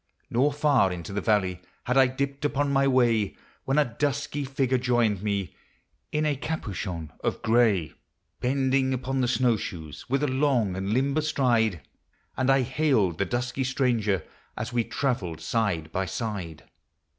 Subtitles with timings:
[0.31, 4.79] Nor far into the valley Had I dipped upon my way, When a dusky figure
[4.79, 5.55] joined me,
[6.11, 7.93] In a capuchon of gray,
[8.39, 11.81] Bending upon the snow shoes, With a long and limber stride;
[12.35, 14.23] And I hailed the dusky stranger
[14.57, 16.63] As we travelled side by side.